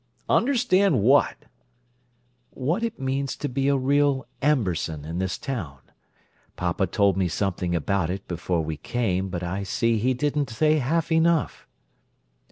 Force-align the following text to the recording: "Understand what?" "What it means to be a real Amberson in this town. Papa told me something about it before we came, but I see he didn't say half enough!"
"Understand 0.29 1.03
what?" 1.03 1.45
"What 2.49 2.81
it 2.81 2.99
means 2.99 3.35
to 3.35 3.47
be 3.47 3.67
a 3.67 3.77
real 3.77 4.25
Amberson 4.41 5.05
in 5.05 5.19
this 5.19 5.37
town. 5.37 5.77
Papa 6.55 6.87
told 6.87 7.17
me 7.17 7.27
something 7.27 7.75
about 7.75 8.09
it 8.09 8.27
before 8.27 8.63
we 8.63 8.77
came, 8.77 9.29
but 9.29 9.43
I 9.43 9.61
see 9.61 9.99
he 9.99 10.15
didn't 10.15 10.49
say 10.49 10.79
half 10.79 11.11
enough!" 11.11 11.67